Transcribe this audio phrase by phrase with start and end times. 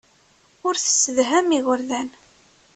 [0.67, 2.09] Ur tessedham igerdan.